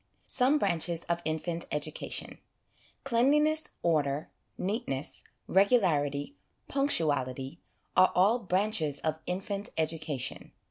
Some 0.25 0.57
Branches 0.57 1.03
of 1.03 1.21
Infant 1.25 1.65
Education. 1.71 2.39
Clean 3.03 3.27
liness, 3.27 3.73
order, 3.83 4.31
neatness, 4.57 5.23
regularity, 5.45 6.37
punctuality, 6.67 7.59
are 7.95 8.11
all 8.15 8.39
1 8.39 8.47
branches' 8.47 8.99
of 9.01 9.19
infant 9.27 9.69
education. 9.77 10.53